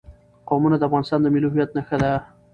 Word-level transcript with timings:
قومونه 0.49 0.75
د 0.79 0.83
افغانستان 0.89 1.19
د 1.21 1.27
ملي 1.33 1.47
هویت 1.51 1.69
نښه 1.77 1.97
ده. 2.01 2.11